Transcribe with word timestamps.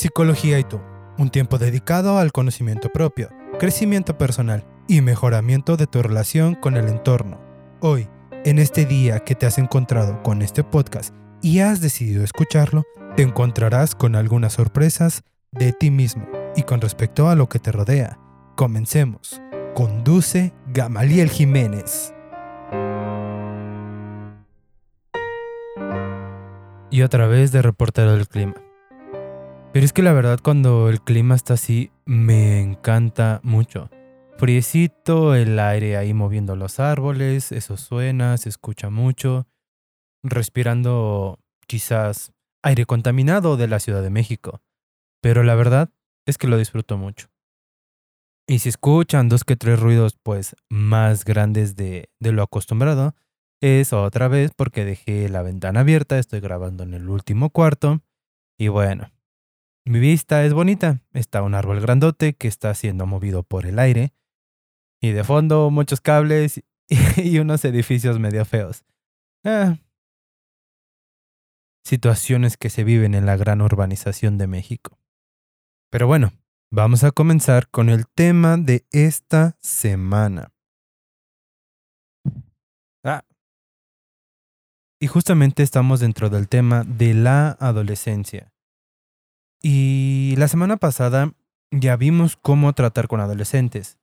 Psicología 0.00 0.58
y 0.58 0.64
tú, 0.64 0.80
un 1.18 1.28
tiempo 1.28 1.58
dedicado 1.58 2.16
al 2.16 2.32
conocimiento 2.32 2.88
propio, 2.88 3.28
crecimiento 3.58 4.16
personal 4.16 4.64
y 4.88 5.02
mejoramiento 5.02 5.76
de 5.76 5.86
tu 5.86 6.00
relación 6.02 6.54
con 6.54 6.78
el 6.78 6.88
entorno. 6.88 7.38
Hoy, 7.80 8.08
en 8.46 8.58
este 8.58 8.86
día 8.86 9.20
que 9.20 9.34
te 9.34 9.44
has 9.44 9.58
encontrado 9.58 10.22
con 10.22 10.40
este 10.40 10.64
podcast 10.64 11.14
y 11.42 11.58
has 11.58 11.82
decidido 11.82 12.24
escucharlo, 12.24 12.84
te 13.14 13.24
encontrarás 13.24 13.94
con 13.94 14.16
algunas 14.16 14.54
sorpresas 14.54 15.22
de 15.52 15.74
ti 15.74 15.90
mismo 15.90 16.26
y 16.56 16.62
con 16.62 16.80
respecto 16.80 17.28
a 17.28 17.34
lo 17.34 17.50
que 17.50 17.58
te 17.58 17.70
rodea. 17.70 18.18
Comencemos. 18.56 19.42
Conduce 19.74 20.54
Gamaliel 20.68 21.28
Jiménez. 21.28 22.14
Y 26.90 27.02
otra 27.02 27.26
vez 27.26 27.52
de 27.52 27.60
reportero 27.60 28.14
del 28.14 28.26
clima. 28.26 28.54
Pero 29.72 29.84
es 29.84 29.92
que 29.92 30.02
la 30.02 30.12
verdad 30.12 30.40
cuando 30.42 30.88
el 30.88 31.00
clima 31.00 31.36
está 31.36 31.54
así 31.54 31.92
me 32.04 32.60
encanta 32.60 33.40
mucho. 33.44 33.88
Friecito, 34.36 35.36
el 35.36 35.58
aire 35.60 35.96
ahí 35.96 36.12
moviendo 36.12 36.56
los 36.56 36.80
árboles, 36.80 37.52
eso 37.52 37.76
suena, 37.76 38.36
se 38.36 38.48
escucha 38.48 38.90
mucho. 38.90 39.46
Respirando 40.24 41.38
quizás 41.68 42.32
aire 42.64 42.84
contaminado 42.84 43.56
de 43.56 43.68
la 43.68 43.78
Ciudad 43.78 44.02
de 44.02 44.10
México. 44.10 44.60
Pero 45.22 45.44
la 45.44 45.54
verdad 45.54 45.90
es 46.26 46.36
que 46.36 46.48
lo 46.48 46.58
disfruto 46.58 46.96
mucho. 46.96 47.28
Y 48.48 48.58
si 48.58 48.70
escuchan 48.70 49.28
dos 49.28 49.44
que 49.44 49.54
tres 49.54 49.78
ruidos 49.78 50.18
pues 50.20 50.56
más 50.68 51.24
grandes 51.24 51.76
de, 51.76 52.10
de 52.18 52.32
lo 52.32 52.42
acostumbrado, 52.42 53.14
es 53.60 53.92
otra 53.92 54.26
vez 54.26 54.50
porque 54.56 54.84
dejé 54.84 55.28
la 55.28 55.42
ventana 55.42 55.80
abierta, 55.80 56.18
estoy 56.18 56.40
grabando 56.40 56.82
en 56.82 56.94
el 56.94 57.08
último 57.08 57.50
cuarto. 57.50 58.00
Y 58.58 58.66
bueno, 58.66 59.12
mi 59.90 59.98
vista 59.98 60.44
es 60.44 60.54
bonita, 60.54 61.00
está 61.12 61.42
un 61.42 61.56
árbol 61.56 61.80
grandote 61.80 62.34
que 62.34 62.46
está 62.46 62.72
siendo 62.74 63.06
movido 63.06 63.42
por 63.42 63.66
el 63.66 63.80
aire. 63.80 64.14
Y 65.02 65.10
de 65.10 65.24
fondo 65.24 65.68
muchos 65.70 66.00
cables 66.00 66.62
y 67.16 67.38
unos 67.40 67.64
edificios 67.64 68.20
medio 68.20 68.44
feos. 68.44 68.84
Ah. 69.44 69.78
Situaciones 71.84 72.56
que 72.56 72.70
se 72.70 72.84
viven 72.84 73.16
en 73.16 73.26
la 73.26 73.36
gran 73.36 73.60
urbanización 73.62 74.38
de 74.38 74.46
México. 74.46 74.96
Pero 75.90 76.06
bueno, 76.06 76.32
vamos 76.70 77.02
a 77.02 77.10
comenzar 77.10 77.68
con 77.68 77.88
el 77.88 78.06
tema 78.06 78.58
de 78.58 78.86
esta 78.92 79.56
semana. 79.60 80.52
Ah. 83.02 83.24
Y 85.00 85.08
justamente 85.08 85.64
estamos 85.64 85.98
dentro 85.98 86.30
del 86.30 86.48
tema 86.48 86.84
de 86.84 87.14
la 87.14 87.56
adolescencia. 87.58 88.52
Y 89.62 90.34
la 90.38 90.48
semana 90.48 90.76
pasada 90.76 91.32
ya 91.70 91.96
vimos 91.96 92.36
cómo 92.36 92.72
tratar 92.72 93.08
con 93.08 93.20
adolescentes. 93.20 93.98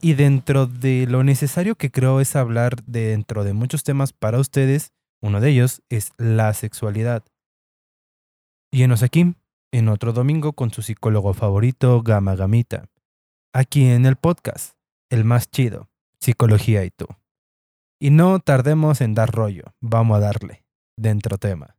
Y 0.00 0.14
dentro 0.14 0.66
de 0.66 1.06
lo 1.08 1.22
necesario 1.22 1.76
que 1.76 1.90
creo 1.90 2.20
es 2.20 2.34
hablar 2.34 2.82
dentro 2.84 3.44
de 3.44 3.52
muchos 3.52 3.84
temas 3.84 4.12
para 4.12 4.38
ustedes, 4.38 4.92
uno 5.20 5.40
de 5.40 5.50
ellos 5.50 5.82
es 5.88 6.12
la 6.18 6.52
sexualidad. 6.54 7.24
Y 8.72 8.84
aquí, 8.84 9.34
en 9.70 9.88
otro 9.88 10.12
domingo 10.12 10.54
con 10.54 10.72
su 10.72 10.82
psicólogo 10.82 11.34
favorito, 11.34 12.02
Gama 12.02 12.34
Gamita. 12.34 12.88
Aquí 13.52 13.86
en 13.86 14.06
el 14.06 14.16
podcast, 14.16 14.76
el 15.10 15.24
más 15.24 15.50
chido, 15.50 15.88
Psicología 16.20 16.84
y 16.84 16.90
tú. 16.90 17.06
Y 18.00 18.10
no 18.10 18.40
tardemos 18.40 19.00
en 19.00 19.14
dar 19.14 19.30
rollo, 19.30 19.74
vamos 19.80 20.16
a 20.16 20.20
darle, 20.20 20.64
dentro 20.96 21.38
tema. 21.38 21.76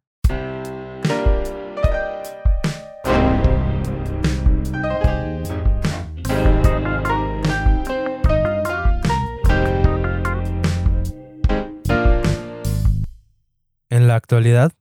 La 14.13 14.18
actualidad, 14.18 14.74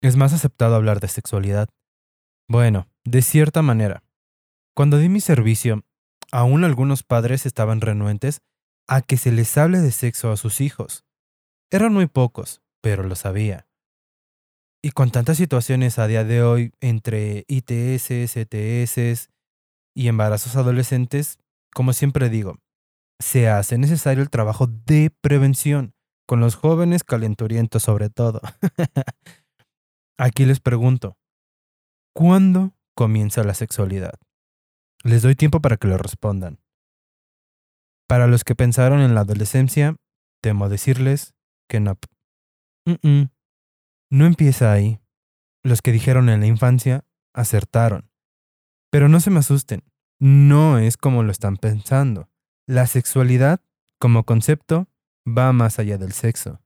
es 0.00 0.16
más 0.16 0.32
aceptado 0.32 0.74
hablar 0.74 1.00
de 1.00 1.08
sexualidad. 1.08 1.68
Bueno, 2.48 2.88
de 3.04 3.20
cierta 3.20 3.60
manera. 3.60 4.02
Cuando 4.74 4.96
di 4.96 5.10
mi 5.10 5.20
servicio, 5.20 5.84
aún 6.32 6.64
algunos 6.64 7.02
padres 7.02 7.44
estaban 7.44 7.82
renuentes 7.82 8.40
a 8.88 9.02
que 9.02 9.18
se 9.18 9.32
les 9.32 9.58
hable 9.58 9.80
de 9.80 9.90
sexo 9.90 10.32
a 10.32 10.38
sus 10.38 10.62
hijos. 10.62 11.04
Eran 11.70 11.92
muy 11.92 12.06
pocos, 12.06 12.62
pero 12.80 13.02
lo 13.02 13.16
sabía. 13.16 13.66
Y 14.82 14.92
con 14.92 15.10
tantas 15.10 15.36
situaciones 15.36 15.98
a 15.98 16.06
día 16.06 16.24
de 16.24 16.42
hoy 16.42 16.72
entre 16.80 17.44
ITS, 17.48 18.10
ETS 18.10 19.28
y 19.94 20.08
embarazos 20.08 20.56
adolescentes, 20.56 21.38
como 21.74 21.92
siempre 21.92 22.30
digo, 22.30 22.56
se 23.18 23.50
hace 23.50 23.76
necesario 23.76 24.22
el 24.22 24.30
trabajo 24.30 24.66
de 24.66 25.12
prevención 25.20 25.92
con 26.30 26.38
los 26.38 26.54
jóvenes 26.54 27.02
calenturientos 27.02 27.82
sobre 27.82 28.08
todo. 28.08 28.40
Aquí 30.16 30.44
les 30.44 30.60
pregunto, 30.60 31.18
¿cuándo 32.14 32.72
comienza 32.94 33.42
la 33.42 33.52
sexualidad? 33.52 34.14
Les 35.02 35.22
doy 35.22 35.34
tiempo 35.34 35.60
para 35.60 35.76
que 35.76 35.88
lo 35.88 35.98
respondan. 35.98 36.60
Para 38.06 38.28
los 38.28 38.44
que 38.44 38.54
pensaron 38.54 39.00
en 39.00 39.16
la 39.16 39.22
adolescencia, 39.22 39.96
temo 40.40 40.68
decirles 40.68 41.34
que 41.68 41.80
no. 41.80 41.98
No 44.12 44.24
empieza 44.24 44.70
ahí. 44.70 45.00
Los 45.64 45.82
que 45.82 45.90
dijeron 45.90 46.28
en 46.28 46.38
la 46.38 46.46
infancia 46.46 47.04
acertaron. 47.34 48.08
Pero 48.92 49.08
no 49.08 49.18
se 49.18 49.30
me 49.30 49.40
asusten, 49.40 49.82
no 50.20 50.78
es 50.78 50.96
como 50.96 51.24
lo 51.24 51.32
están 51.32 51.56
pensando. 51.56 52.30
La 52.68 52.86
sexualidad, 52.86 53.64
como 53.98 54.22
concepto, 54.22 54.86
va 55.36 55.52
más 55.52 55.78
allá 55.78 55.98
del 55.98 56.12
sexo. 56.12 56.60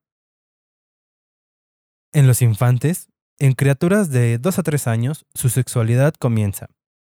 En 2.13 2.27
los 2.27 2.43
infantes, 2.43 3.09
en 3.39 3.53
criaturas 3.53 4.11
de 4.11 4.39
2 4.39 4.59
a 4.59 4.63
3 4.63 4.87
años, 4.87 5.27
su 5.35 5.49
sexualidad 5.49 6.15
comienza 6.15 6.69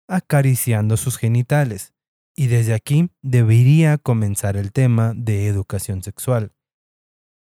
acariciando 0.08 0.98
sus 0.98 1.18
genitales, 1.18 1.94
y 2.36 2.48
desde 2.48 2.74
aquí 2.74 3.10
debería 3.22 3.98
comenzar 3.98 4.58
el 4.58 4.72
tema 4.72 5.14
de 5.16 5.48
educación 5.48 6.04
sexual. 6.04 6.54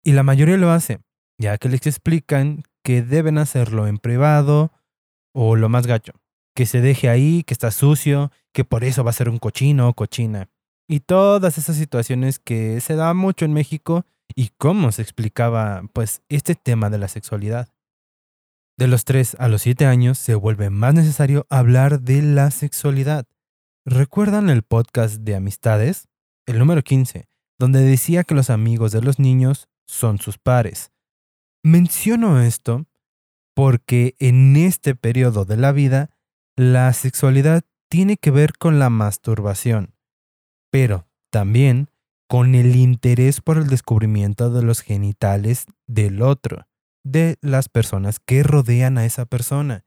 Y 0.04 0.14
la 0.14 0.24
mayoría 0.24 0.58
lo 0.58 0.72
hace, 0.72 1.00
ya 1.38 1.58
que 1.58 1.70
les 1.70 1.86
explican 1.86 2.64
que 2.84 3.02
deben 3.02 3.38
hacerlo 3.38 3.88
en 3.88 4.00
privado 4.00 4.72
o 5.34 5.56
lo 5.56 5.70
más 5.70 5.86
gacho, 5.86 6.14
que 6.56 6.66
se 6.66 6.82
deje 6.82 7.10
ahí, 7.10 7.44
que 7.44 7.54
está 7.54 7.72
sucio, 7.72 8.32
que 8.54 8.66
por 8.66 8.84
eso 8.84 9.04
va 9.04 9.12
a 9.12 9.14
ser 9.14 9.30
un 9.30 9.38
cochino 9.38 9.88
o 9.88 9.94
cochina 9.94 10.50
y 10.88 11.02
todas 11.02 11.58
esas 11.58 11.76
situaciones 11.76 12.40
que 12.40 12.80
se 12.82 12.96
da 12.96 13.14
mucho 13.14 13.46
en 13.46 13.54
México 13.54 14.06
y 14.36 14.50
cómo 14.58 14.92
se 14.92 15.02
explicaba 15.02 15.84
pues 15.94 16.22
este 16.30 16.56
tema 16.56 16.90
de 16.90 16.98
la 16.98 17.08
sexualidad. 17.08 17.70
De 18.78 18.88
los 18.88 19.06
3 19.06 19.38
a 19.40 19.48
los 19.48 19.64
7 19.64 19.86
años 19.86 20.18
se 20.18 20.36
vuelve 20.36 20.70
más 20.70 20.94
necesario 20.94 21.46
hablar 21.50 22.02
de 22.02 22.22
la 22.22 22.52
sexualidad. 22.52 23.26
¿Recuerdan 23.86 24.50
el 24.50 24.64
podcast 24.64 25.18
de 25.18 25.36
amistades? 25.36 26.08
El 26.46 26.60
número 26.60 26.82
15, 26.84 27.28
donde 27.60 27.82
decía 27.82 28.24
que 28.24 28.36
los 28.36 28.50
amigos 28.50 28.92
de 28.92 29.02
los 29.02 29.20
niños 29.20 29.68
son 29.88 30.20
sus 30.20 30.38
pares. 30.38 30.92
Menciono 31.64 32.42
esto 32.42 32.86
porque 33.56 34.16
en 34.20 34.56
este 34.56 34.96
periodo 34.96 35.44
de 35.44 35.58
la 35.58 35.72
vida 35.72 36.12
la 36.56 36.94
sexualidad 36.94 37.64
tiene 37.90 38.18
que 38.18 38.32
ver 38.32 38.54
con 38.58 38.78
la 38.78 38.90
masturbación 38.90 39.97
pero 40.72 41.08
también 41.32 41.90
con 42.28 42.56
el 42.56 42.76
interés 42.76 43.42
por 43.42 43.58
el 43.58 43.68
descubrimiento 43.68 44.50
de 44.50 44.62
los 44.62 44.82
genitales 44.82 45.66
del 45.88 46.22
otro, 46.22 46.68
de 47.04 47.38
las 47.42 47.70
personas 47.70 48.20
que 48.20 48.44
rodean 48.44 48.98
a 48.98 49.06
esa 49.06 49.26
persona. 49.26 49.86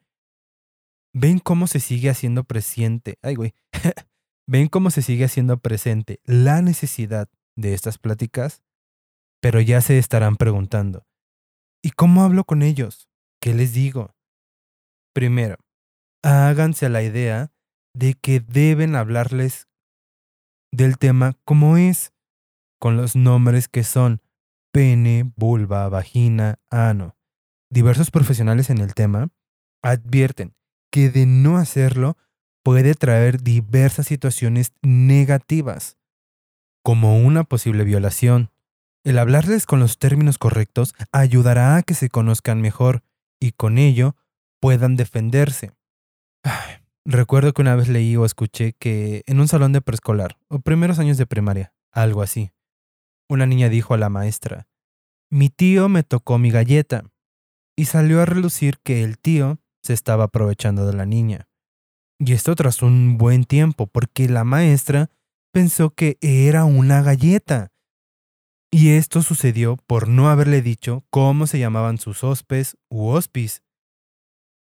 ¿Ven 1.13 1.39
cómo 1.39 1.67
se 1.67 1.81
sigue 1.81 2.09
haciendo 2.09 2.45
presente? 2.45 3.19
Ay, 3.23 3.35
güey. 3.35 3.55
¿Ven 4.47 4.69
cómo 4.69 4.91
se 4.91 5.03
sigue 5.03 5.25
haciendo 5.25 5.59
presente 5.59 6.21
la 6.25 6.63
necesidad 6.63 7.29
de 7.57 7.75
estas 7.75 7.99
pláticas? 7.99 8.63
Pero 9.41 9.61
ya 9.61 9.81
se 9.81 9.99
estarán 9.99 10.37
preguntando, 10.37 11.07
¿y 11.83 11.91
cómo 11.91 12.23
hablo 12.23 12.45
con 12.45 12.63
ellos? 12.63 13.09
¿Qué 13.41 13.55
les 13.55 13.73
digo? 13.73 14.15
Primero, 15.15 15.57
háganse 16.23 16.87
a 16.87 16.91
la 16.91 17.03
idea 17.03 17.53
de 17.95 18.15
que 18.15 18.41
deben 18.41 18.97
hablarles 18.97 19.70
del 20.73 20.99
tema 20.99 21.37
como 21.45 21.77
es, 21.77 22.13
con 22.79 22.97
los 22.97 23.17
nombres 23.17 23.69
que 23.69 23.85
son 23.85 24.23
pene, 24.73 25.31
vulva, 25.37 25.89
vagina, 25.89 26.59
ano. 26.71 27.17
Diversos 27.71 28.11
profesionales 28.11 28.71
en 28.71 28.79
el 28.79 28.95
tema 28.95 29.29
advierten 29.83 30.55
que 30.91 31.11
de 31.11 31.27
no 31.27 31.57
hacerlo 31.57 32.17
puede 32.63 32.95
traer 32.95 33.43
diversas 33.43 34.07
situaciones 34.07 34.73
negativas, 34.83 35.99
como 36.83 37.19
una 37.19 37.45
posible 37.45 37.85
violación. 37.85 38.51
El 39.05 39.19
hablarles 39.19 39.67
con 39.67 39.81
los 39.81 39.99
términos 39.99 40.37
correctos 40.39 40.95
ayudará 41.13 41.77
a 41.77 41.83
que 41.83 41.95
se 41.95 42.11
conozcan 42.11 42.61
mejor 42.61 43.03
y 43.41 43.53
con 43.53 43.79
ello 43.79 44.17
puedan 44.61 44.97
defenderse. 44.97 45.73
Recuerdo 47.13 47.53
que 47.53 47.63
una 47.63 47.75
vez 47.75 47.89
leí 47.89 48.15
o 48.15 48.25
escuché 48.25 48.75
que 48.75 49.25
en 49.27 49.41
un 49.41 49.49
salón 49.49 49.73
de 49.73 49.81
preescolar, 49.81 50.39
o 50.47 50.61
primeros 50.61 51.01
años 51.01 51.17
de 51.17 51.27
primaria, 51.27 51.75
algo 51.91 52.23
así, 52.23 52.53
una 53.29 53.47
niña 53.47 53.69
dijo 53.69 53.95
a 53.95 53.99
la 53.99 54.09
maestra, 54.09 54.69
mi 55.29 55.49
tío 55.49 55.89
me 55.89 56.05
tocó 56.05 56.39
mi 56.39 56.53
galleta, 56.53 57.03
y 57.77 57.87
salió 57.87 58.23
a 58.23 58.27
relucir 58.27 58.79
que 58.85 59.03
el 59.03 59.19
tío 59.19 59.59
se 59.83 59.93
estaba 59.93 60.23
aprovechando 60.23 60.87
de 60.87 60.93
la 60.93 61.05
niña. 61.05 61.49
Y 62.21 62.33
esto 62.33 62.55
tras 62.55 62.81
un 62.81 63.19
buen 63.19 63.43
tiempo, 63.43 63.89
porque 63.89 64.29
la 64.29 64.45
maestra 64.45 65.11
pensó 65.53 65.91
que 65.91 66.17
era 66.21 66.65
una 66.65 67.03
galleta. 67.03 67.73
Y 68.71 68.91
esto 68.91 69.23
sucedió 69.23 69.79
por 69.89 70.07
no 70.07 70.31
haberle 70.31 70.63
dicho 70.63 71.05
cómo 71.11 71.49
se 71.49 71.59
llamaban 71.59 71.99
sus 71.99 72.23
hospes 72.23 72.77
u 72.89 73.09
hospis. 73.09 73.65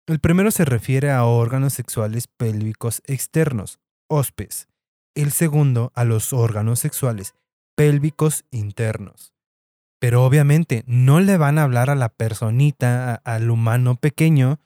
El 0.09 0.17
primero 0.17 0.49
se 0.49 0.65
refiere 0.65 1.11
a 1.11 1.23
órganos 1.23 1.73
sexuales 1.73 2.25
pélvicos 2.25 3.03
externos, 3.05 3.79
hospes. 4.07 4.67
El 5.13 5.31
segundo 5.31 5.91
a 5.93 6.03
los 6.03 6.33
órganos 6.33 6.79
sexuales 6.79 7.35
pélvicos 7.75 8.43
internos. 8.49 9.35
Pero 9.99 10.25
obviamente 10.25 10.83
no 10.87 11.19
le 11.19 11.37
van 11.37 11.59
a 11.59 11.63
hablar 11.63 11.91
a 11.91 11.95
la 11.95 12.09
personita, 12.09 13.21
al 13.23 13.51
humano 13.51 13.97
pequeño, 13.97 14.59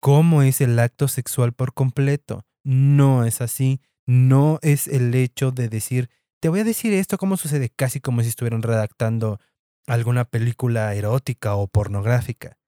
cómo 0.00 0.42
es 0.42 0.60
el 0.60 0.76
acto 0.80 1.06
sexual 1.06 1.52
por 1.52 1.74
completo. 1.74 2.44
No 2.64 3.24
es 3.24 3.40
así. 3.40 3.80
No 4.04 4.58
es 4.62 4.88
el 4.88 5.14
hecho 5.14 5.52
de 5.52 5.68
decir, 5.68 6.10
te 6.40 6.48
voy 6.48 6.58
a 6.58 6.64
decir 6.64 6.92
esto, 6.92 7.18
cómo 7.18 7.36
sucede, 7.36 7.68
casi 7.70 8.00
como 8.00 8.22
si 8.22 8.30
estuvieran 8.30 8.62
redactando 8.62 9.38
alguna 9.86 10.24
película 10.24 10.92
erótica 10.92 11.54
o 11.54 11.68
pornográfica. 11.68 12.58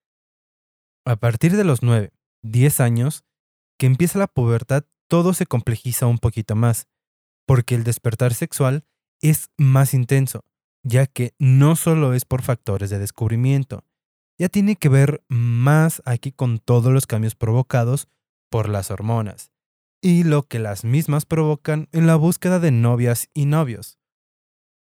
A 1.05 1.17
partir 1.17 1.57
de 1.57 1.65
los 1.65 1.83
9, 1.83 2.13
10 2.43 2.81
años, 2.81 3.25
que 3.79 3.87
empieza 3.87 4.19
la 4.19 4.27
pubertad, 4.27 4.85
todo 5.09 5.35
se 5.35 5.47
complejiza 5.47 6.07
un 6.07 6.19
poquito 6.19 6.55
más, 6.55 6.87
porque 7.47 7.75
el 7.75 7.85
despertar 7.85 8.35
sexual 8.35 8.85
es 9.21 9.51
más 9.57 9.95
intenso, 9.95 10.45
ya 10.83 11.07
que 11.07 11.35
no 11.39 11.77
solo 11.77 12.15
es 12.15 12.25
por 12.25 12.43
factores 12.43 12.91
de 12.91 12.99
descubrimiento, 12.99 13.85
ya 14.39 14.49
tiene 14.49 14.77
que 14.77 14.89
ver 14.89 15.23
más 15.29 16.03
aquí 16.07 16.33
con 16.33 16.59
todos 16.59 16.93
los 16.93 17.07
cambios 17.07 17.35
provocados 17.35 18.09
por 18.51 18.69
las 18.69 18.91
hormonas 18.91 19.53
y 20.03 20.25
lo 20.25 20.45
que 20.45 20.59
las 20.59 20.85
mismas 20.85 21.27
provocan 21.27 21.89
en 21.93 22.07
la 22.07 22.17
búsqueda 22.17 22.59
de 22.59 22.71
novias 22.71 23.29
y 23.35 23.45
novios. 23.45 23.99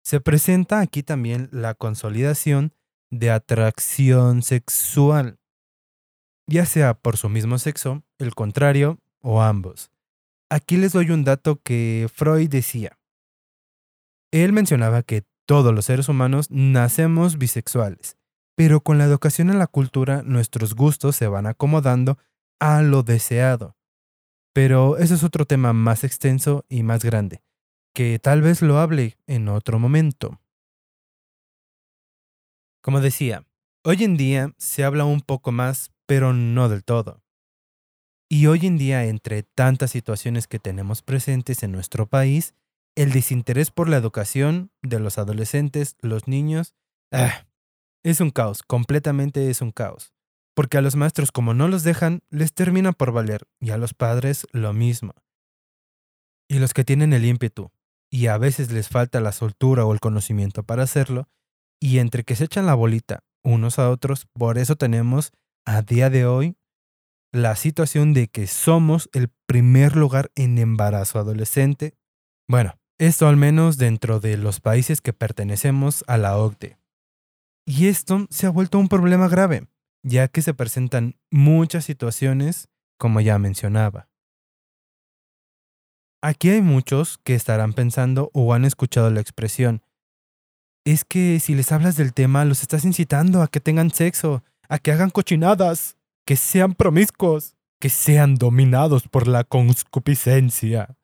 Se 0.04 0.20
presenta 0.20 0.80
aquí 0.80 1.04
también 1.04 1.50
la 1.52 1.74
consolidación 1.74 2.74
de 3.10 3.32
atracción 3.32 4.44
sexual, 4.44 5.40
ya 6.48 6.66
sea 6.66 6.94
por 6.94 7.18
su 7.18 7.30
mismo 7.30 7.60
sexo, 7.60 8.04
el 8.18 8.34
contrario 8.34 9.00
o 9.22 9.42
ambos. 9.42 9.92
Aquí 10.50 10.78
les 10.78 10.94
doy 10.94 11.12
un 11.12 11.24
dato 11.24 11.62
que 11.62 12.10
Freud 12.14 12.50
decía. 12.50 12.98
Él 14.32 14.54
mencionaba 14.54 15.04
que 15.04 15.26
todos 15.46 15.74
los 15.74 15.86
seres 15.86 16.10
humanos 16.10 16.48
nacemos 16.50 17.38
bisexuales, 17.38 18.18
pero 18.56 18.82
con 18.82 18.98
la 18.98 19.06
educación 19.06 19.50
en 19.50 19.60
la 19.60 19.68
cultura 19.68 20.24
nuestros 20.24 20.74
gustos 20.74 21.16
se 21.16 21.28
van 21.28 21.46
acomodando 21.46 22.18
a 22.60 22.82
lo 22.82 23.04
deseado. 23.04 23.76
Pero 24.54 24.98
ese 24.98 25.14
es 25.14 25.24
otro 25.24 25.46
tema 25.46 25.74
más 25.74 26.04
extenso 26.04 26.66
y 26.68 26.84
más 26.84 27.04
grande, 27.04 27.44
que 27.94 28.20
tal 28.20 28.42
vez 28.42 28.62
lo 28.62 28.80
hable 28.80 29.18
en 29.28 29.50
otro 29.50 29.80
momento. 29.80 30.42
Como 32.82 33.02
decía, 33.02 33.46
hoy 33.84 34.04
en 34.04 34.18
día 34.18 34.54
se 34.58 34.84
habla 34.84 35.06
un 35.06 35.22
poco 35.22 35.52
más, 35.52 35.92
pero 36.08 36.34
no 36.34 36.70
del 36.70 36.84
todo. 36.84 37.22
Y 38.30 38.48
hoy 38.48 38.66
en 38.66 38.78
día, 38.78 39.06
entre 39.06 39.44
tantas 39.44 39.92
situaciones 39.92 40.48
que 40.48 40.60
tenemos 40.60 41.02
presentes 41.02 41.64
en 41.64 41.72
nuestro 41.72 42.08
país, 42.08 42.56
el 42.96 43.12
desinterés 43.12 43.70
por 43.70 43.88
la 43.88 43.98
educación 43.98 44.72
de 44.82 45.00
los 45.00 45.18
adolescentes, 45.18 45.96
los 46.02 46.28
niños, 46.28 46.74
ah, 47.12 47.46
es 48.04 48.20
un 48.20 48.32
caos, 48.32 48.64
completamente 48.64 49.50
es 49.50 49.62
un 49.62 49.72
caos. 49.72 50.14
Porque 50.56 50.78
a 50.78 50.82
los 50.82 50.96
maestros 50.96 51.32
como 51.32 51.54
no 51.54 51.68
los 51.68 51.84
dejan, 51.84 52.22
les 52.30 52.54
termina 52.54 52.92
por 52.92 53.12
valer, 53.12 53.48
y 53.60 53.70
a 53.70 53.78
los 53.78 53.94
padres 53.94 54.48
lo 54.52 54.74
mismo. 54.74 55.14
Y 56.50 56.60
los 56.60 56.74
que 56.74 56.84
tienen 56.84 57.14
el 57.14 57.26
ímpetu, 57.26 57.72
y 58.10 58.28
a 58.28 58.38
veces 58.38 58.72
les 58.72 58.90
falta 58.90 59.20
la 59.20 59.32
soltura 59.32 59.86
o 59.86 59.94
el 59.94 60.00
conocimiento 60.00 60.64
para 60.64 60.84
hacerlo, 60.84 61.30
y 61.80 62.00
entre 62.00 62.24
que 62.24 62.36
se 62.36 62.46
echan 62.46 62.66
la 62.66 62.74
bolita 62.74 63.24
unos 63.44 63.80
a 63.80 63.90
otros, 63.90 64.28
por 64.34 64.58
eso 64.58 64.76
tenemos 64.76 65.32
a 65.68 65.82
día 65.82 66.10
de 66.10 66.26
hoy 66.26 66.56
la 67.34 67.58
situación 67.58 68.14
de 68.14 68.30
que 68.30 68.48
somos 68.48 69.10
el 69.12 69.30
primer 69.46 69.98
lugar 69.98 70.32
en 70.36 70.58
embarazo 70.58 71.20
adolescente. 71.20 71.94
Bueno, 72.48 72.80
esto 72.98 73.28
al 73.28 73.36
menos 73.36 73.78
dentro 73.78 74.22
de 74.22 74.38
los 74.38 74.62
países 74.62 75.02
que 75.02 75.12
pertenecemos 75.12 76.06
a 76.08 76.18
la 76.18 76.38
OCDE. 76.38 76.80
Y 77.66 77.88
esto 77.88 78.28
se 78.30 78.48
ha 78.48 78.50
vuelto 78.50 78.80
un 78.80 78.88
problema 78.88 79.28
grave, 79.28 79.68
ya 80.04 80.30
que 80.30 80.42
se 80.42 80.54
presentan 80.54 81.20
muchas 81.30 81.84
situaciones, 81.84 82.70
como 82.98 83.20
ya 83.20 83.38
mencionaba. 83.38 84.08
Aquí 86.24 86.50
hay 86.50 86.62
muchos 86.62 87.20
que 87.26 87.36
estarán 87.36 87.74
pensando 87.74 88.32
o 88.34 88.54
han 88.54 88.64
escuchado 88.64 89.12
la 89.12 89.20
expresión, 89.20 89.84
es 90.88 91.04
que 91.04 91.42
si 91.42 91.54
les 91.54 91.74
hablas 91.74 91.98
del 91.98 92.14
tema 92.14 92.46
los 92.46 92.62
estás 92.62 92.86
incitando 92.86 93.42
a 93.42 93.50
que 93.50 93.60
tengan 93.60 93.92
sexo, 93.92 94.42
a 94.70 94.80
que 94.80 94.92
hagan 94.92 95.10
cochinadas, 95.10 95.98
que 96.26 96.36
sean 96.36 96.74
promiscuos, 96.74 97.56
que 97.80 97.90
sean 97.90 98.36
dominados 98.36 99.08
por 99.08 99.28
la 99.28 99.44
concupiscencia. 99.44 100.98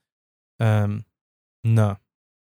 No. 0.60 2.01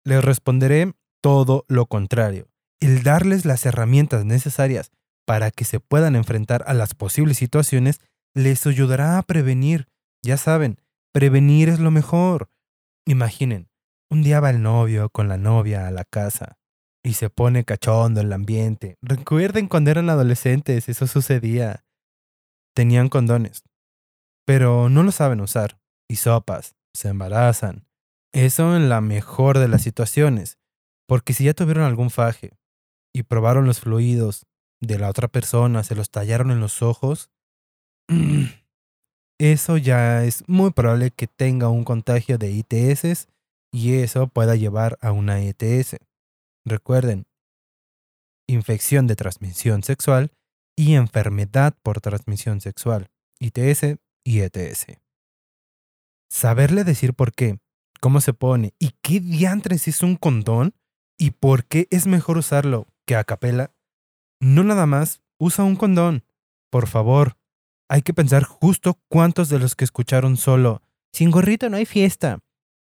Les 0.04 0.24
responderé 0.24 0.92
todo 1.22 1.64
lo 1.68 1.86
contrario. 1.86 2.48
El 2.80 3.02
darles 3.02 3.44
las 3.44 3.64
herramientas 3.66 4.24
necesarias 4.24 4.90
para 5.26 5.50
que 5.50 5.64
se 5.64 5.80
puedan 5.80 6.16
enfrentar 6.16 6.64
a 6.66 6.74
las 6.74 6.94
posibles 6.94 7.38
situaciones 7.38 8.00
les 8.34 8.66
ayudará 8.66 9.18
a 9.18 9.22
prevenir. 9.22 9.88
Ya 10.22 10.36
saben, 10.36 10.80
prevenir 11.12 11.68
es 11.68 11.80
lo 11.80 11.90
mejor. 11.90 12.50
Imaginen, 13.06 13.68
un 14.10 14.22
día 14.22 14.40
va 14.40 14.50
el 14.50 14.62
novio 14.62 15.08
con 15.08 15.28
la 15.28 15.38
novia 15.38 15.86
a 15.86 15.90
la 15.90 16.04
casa 16.04 16.58
y 17.04 17.14
se 17.14 17.28
pone 17.30 17.64
cachondo 17.64 18.22
el 18.22 18.32
ambiente. 18.32 18.96
Recuerden 19.02 19.68
cuando 19.68 19.90
eran 19.90 20.08
adolescentes, 20.08 20.88
eso 20.88 21.06
sucedía. 21.06 21.84
Tenían 22.74 23.08
condones, 23.08 23.62
pero 24.46 24.88
no 24.88 25.02
lo 25.02 25.12
saben 25.12 25.40
usar 25.40 25.78
y 26.08 26.16
sopas, 26.16 26.74
se 26.94 27.08
embarazan. 27.08 27.86
Eso 28.32 28.74
en 28.74 28.88
la 28.88 29.00
mejor 29.00 29.58
de 29.58 29.68
las 29.68 29.82
situaciones, 29.82 30.58
porque 31.06 31.34
si 31.34 31.44
ya 31.44 31.54
tuvieron 31.54 31.84
algún 31.84 32.10
faje 32.10 32.56
y 33.14 33.22
probaron 33.22 33.66
los 33.66 33.80
fluidos 33.80 34.46
de 34.80 34.98
la 34.98 35.08
otra 35.08 35.28
persona, 35.28 35.84
se 35.84 35.94
los 35.94 36.10
tallaron 36.10 36.50
en 36.50 36.58
los 36.58 36.82
ojos, 36.82 37.30
eso 39.38 39.76
ya 39.76 40.24
es 40.24 40.42
muy 40.48 40.72
probable 40.72 41.10
que 41.10 41.26
tenga 41.26 41.68
un 41.68 41.84
contagio 41.84 42.38
de 42.38 42.50
ITS 42.50 43.28
y 43.72 43.94
eso 43.98 44.26
pueda 44.26 44.56
llevar 44.56 44.98
a 45.00 45.12
una 45.12 45.40
ETS. 45.42 45.96
Recuerden, 46.66 47.26
infección 48.46 49.06
de 49.06 49.16
transmisión 49.16 49.82
sexual 49.82 50.32
y 50.76 50.94
enfermedad 50.94 51.76
por 51.82 52.00
transmisión 52.00 52.60
sexual, 52.60 53.10
ITS 53.38 53.98
y 54.24 54.40
ETS. 54.40 54.86
Saberle 56.30 56.84
decir 56.84 57.14
por 57.14 57.32
qué 57.32 57.58
cómo 58.00 58.20
se 58.20 58.32
pone 58.32 58.74
y 58.78 58.90
qué 59.02 59.20
diantres 59.20 59.88
es 59.88 60.02
un 60.02 60.16
condón 60.16 60.74
y 61.18 61.32
por 61.32 61.64
qué 61.64 61.86
es 61.90 62.06
mejor 62.06 62.38
usarlo 62.38 62.86
que 63.06 63.16
a 63.16 63.24
capela, 63.24 63.72
no 64.40 64.64
nada 64.64 64.86
más 64.86 65.22
usa 65.38 65.64
un 65.64 65.76
condón. 65.76 66.24
Por 66.70 66.88
favor, 66.88 67.36
hay 67.88 68.02
que 68.02 68.14
pensar 68.14 68.42
justo 68.42 68.98
cuántos 69.08 69.48
de 69.48 69.58
los 69.58 69.76
que 69.76 69.84
escucharon 69.84 70.36
solo 70.36 70.82
sin 71.12 71.30
gorrito 71.30 71.70
no 71.70 71.76
hay 71.76 71.86
fiesta. 71.86 72.40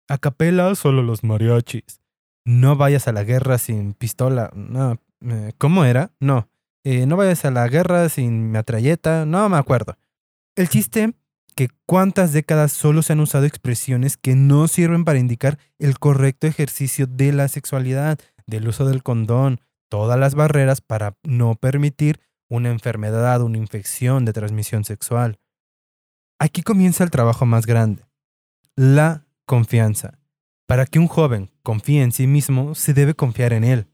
A 0.10 0.18
capela 0.18 0.74
solo 0.76 1.04
los 1.04 1.24
mariachis. 1.24 2.03
No 2.46 2.76
vayas 2.76 3.08
a 3.08 3.14
la 3.14 3.24
guerra 3.24 3.58
sin 3.58 3.94
pistola. 3.94 4.52
No, 4.54 5.00
eh, 5.22 5.54
¿Cómo 5.58 5.86
era? 5.86 6.12
No. 6.20 6.50
Eh, 6.84 7.06
no 7.06 7.16
vayas 7.16 7.46
a 7.46 7.52
la 7.52 7.68
guerra 7.68 8.10
sin 8.10 8.52
metralleta. 8.52 9.26
No 9.26 9.48
me 9.50 9.58
acuerdo. 9.58 9.96
El 10.56 10.70
chiste 10.70 11.14
que 11.56 11.70
cuántas 11.86 12.34
décadas 12.34 12.72
solo 12.72 13.02
se 13.02 13.14
han 13.14 13.20
usado 13.20 13.46
expresiones 13.46 14.18
que 14.18 14.36
no 14.36 14.68
sirven 14.68 15.06
para 15.06 15.20
indicar 15.20 15.60
el 15.80 16.00
correcto 16.00 16.48
ejercicio 16.48 17.08
de 17.08 17.32
la 17.32 17.48
sexualidad, 17.48 18.20
del 18.48 18.68
uso 18.68 18.86
del 18.86 19.04
condón, 19.04 19.62
todas 19.90 20.20
las 20.20 20.36
barreras 20.36 20.82
para 20.82 21.16
no 21.24 21.56
permitir 21.56 22.20
una 22.50 22.70
enfermedad, 22.70 23.42
una 23.42 23.58
infección 23.58 24.26
de 24.26 24.34
transmisión 24.34 24.84
sexual. 24.84 25.40
Aquí 26.40 26.62
comienza 26.62 27.04
el 27.04 27.12
trabajo 27.12 27.46
más 27.46 27.66
grande, 27.66 28.06
la 28.76 29.26
confianza. 29.46 30.20
Para 30.68 30.86
que 30.86 31.00
un 31.00 31.08
joven 31.08 31.52
confíe 31.62 32.02
en 32.02 32.12
sí 32.12 32.28
mismo, 32.28 32.76
se 32.76 32.94
debe 32.94 33.14
confiar 33.14 33.54
en 33.54 33.64
él. 33.64 33.88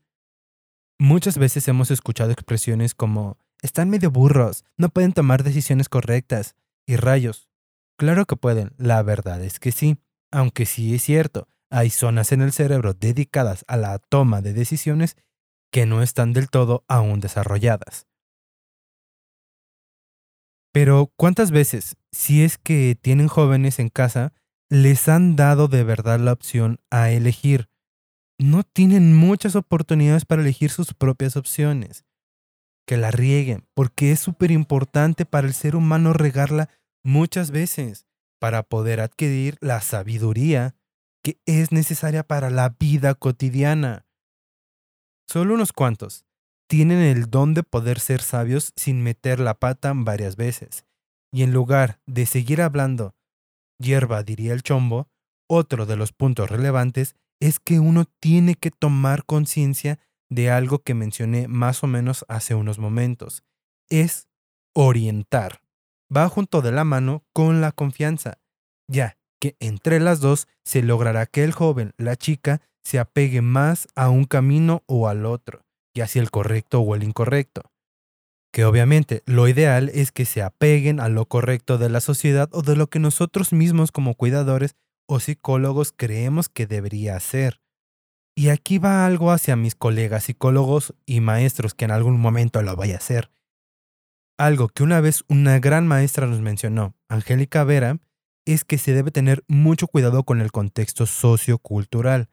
Muchas 1.00 1.38
veces 1.38 1.68
hemos 1.68 1.92
escuchado 1.92 2.32
expresiones 2.32 2.94
como 2.94 3.38
están 3.62 3.90
medio 3.90 4.12
burros, 4.12 4.66
no 4.78 4.90
pueden 4.90 5.14
tomar 5.14 5.44
decisiones 5.44 5.90
correctas, 5.90 6.56
y 6.86 6.96
rayos, 6.96 7.50
Claro 8.00 8.26
que 8.26 8.38
pueden, 8.38 8.72
la 8.78 9.04
verdad 9.04 9.44
es 9.44 9.60
que 9.60 9.74
sí, 9.74 9.98
aunque 10.32 10.66
sí 10.66 10.96
es 10.96 11.04
cierto, 11.04 11.50
hay 11.70 11.90
zonas 11.90 12.32
en 12.32 12.42
el 12.42 12.54
cerebro 12.54 12.94
dedicadas 12.94 13.66
a 13.68 13.76
la 13.76 14.00
toma 14.00 14.42
de 14.42 14.54
decisiones 14.54 15.18
que 15.70 15.86
no 15.86 16.02
están 16.02 16.32
del 16.32 16.50
todo 16.50 16.86
aún 16.88 17.20
desarrolladas. 17.20 18.08
Pero 20.72 21.12
¿cuántas 21.18 21.52
veces, 21.52 21.98
si 22.14 22.42
es 22.42 22.58
que 22.58 22.96
tienen 22.96 23.28
jóvenes 23.28 23.80
en 23.80 23.90
casa, 23.90 24.32
les 24.70 25.10
han 25.10 25.36
dado 25.36 25.68
de 25.68 25.84
verdad 25.84 26.20
la 26.20 26.34
opción 26.34 26.80
a 26.92 27.10
elegir? 27.12 27.70
No 28.38 28.64
tienen 28.64 29.16
muchas 29.16 29.56
oportunidades 29.56 30.26
para 30.26 30.42
elegir 30.42 30.70
sus 30.70 30.94
propias 30.94 31.36
opciones. 31.36 32.06
Que 32.86 32.98
la 32.98 33.12
rieguen, 33.12 33.68
porque 33.74 34.12
es 34.12 34.20
súper 34.20 34.52
importante 34.52 35.26
para 35.26 35.48
el 35.48 35.54
ser 35.54 35.76
humano 35.76 36.14
regarla 36.14 36.70
muchas 37.04 37.52
veces 37.52 38.06
para 38.40 38.64
poder 38.64 39.02
adquirir 39.02 39.58
la 39.60 39.82
sabiduría 39.82 40.76
que 41.24 41.40
es 41.46 41.72
necesaria 41.72 42.24
para 42.24 42.50
la 42.50 42.70
vida 42.80 43.14
cotidiana. 43.14 44.06
Solo 45.28 45.54
unos 45.54 45.74
cuantos 45.74 46.26
tienen 46.68 47.00
el 47.00 47.30
don 47.30 47.54
de 47.54 47.64
poder 47.64 48.00
ser 48.00 48.22
sabios 48.22 48.72
sin 48.76 49.02
meter 49.02 49.40
la 49.40 49.56
pata 49.56 49.92
varias 49.96 50.36
veces. 50.36 50.86
Y 51.32 51.44
en 51.44 51.52
lugar 51.52 52.00
de 52.06 52.26
seguir 52.26 52.62
hablando, 52.62 53.16
hierba 53.80 54.24
diría 54.24 54.54
el 54.54 54.64
chombo, 54.64 55.08
otro 55.48 55.86
de 55.86 55.96
los 55.96 56.12
puntos 56.14 56.50
relevantes 56.50 57.16
es 57.40 57.60
que 57.60 57.80
uno 57.80 58.06
tiene 58.20 58.56
que 58.56 58.72
tomar 58.72 59.26
conciencia 59.26 60.00
de 60.30 60.52
algo 60.52 60.80
que 60.80 60.94
mencioné 60.94 61.48
más 61.48 61.84
o 61.84 61.88
menos 61.88 62.26
hace 62.28 62.54
unos 62.54 62.78
momentos. 62.78 63.44
Es 63.90 64.28
orientar. 64.74 65.62
Va 66.16 66.28
junto 66.30 66.62
de 66.62 66.72
la 66.72 66.84
mano 66.84 67.24
con 67.34 67.62
la 67.62 67.72
confianza, 67.72 68.40
ya 68.88 69.18
que 69.40 69.56
entre 69.60 70.00
las 70.00 70.20
dos 70.20 70.48
se 70.64 70.84
logrará 70.84 71.26
que 71.26 71.44
el 71.44 71.54
joven, 71.54 71.94
la 71.98 72.16
chica, 72.16 72.62
se 72.84 73.00
apegue 73.00 73.42
más 73.42 73.88
a 73.96 74.10
un 74.10 74.26
camino 74.26 74.84
o 74.86 75.08
al 75.08 75.26
otro 75.26 75.66
y 75.94 76.02
hacia 76.02 76.22
el 76.22 76.32
correcto 76.32 76.82
o 76.82 76.96
el 76.96 77.04
incorrecto. 77.04 77.69
Que 78.52 78.66
obviamente 78.66 79.22
lo 79.26 79.48
ideal 79.48 79.90
es 79.94 80.12
que 80.12 80.26
se 80.26 80.42
apeguen 80.42 81.00
a 81.00 81.10
lo 81.10 81.26
correcto 81.26 81.78
de 81.78 81.90
la 81.90 82.02
sociedad 82.02 82.50
o 82.52 82.62
de 82.62 82.76
lo 82.76 82.88
que 82.88 83.00
nosotros 83.00 83.54
mismos 83.54 83.92
como 83.92 84.16
cuidadores 84.16 84.76
o 85.08 85.20
psicólogos 85.20 85.94
creemos 85.96 86.50
que 86.50 86.66
debería 86.66 87.20
ser. 87.20 87.62
Y 88.36 88.50
aquí 88.50 88.78
va 88.78 89.06
algo 89.06 89.32
hacia 89.32 89.56
mis 89.56 89.76
colegas 89.76 90.26
psicólogos 90.26 90.94
y 91.06 91.20
maestros 91.20 91.74
que 91.74 91.86
en 91.86 91.92
algún 91.92 92.20
momento 92.20 92.62
lo 92.62 92.76
vaya 92.76 92.96
a 92.96 92.98
hacer. 92.98 93.32
Algo 94.38 94.70
que 94.70 94.84
una 94.84 95.02
vez 95.02 95.26
una 95.28 95.60
gran 95.60 95.86
maestra 95.88 96.26
nos 96.26 96.40
mencionó, 96.40 96.96
Angélica 97.10 97.64
Vera, 97.64 98.00
es 98.46 98.64
que 98.64 98.78
se 98.78 98.94
debe 98.94 99.12
tener 99.12 99.44
mucho 99.48 99.88
cuidado 99.88 100.24
con 100.24 100.42
el 100.42 100.52
contexto 100.52 101.06
sociocultural, 101.06 102.30